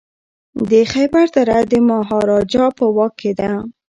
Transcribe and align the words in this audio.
د 0.69 0.71
خیبر 0.93 1.25
دره 1.35 1.59
د 1.71 1.73
مهاراجا 1.89 2.65
په 2.77 2.85
واک 2.95 3.13
کي 3.21 3.31
ده. 3.39 3.51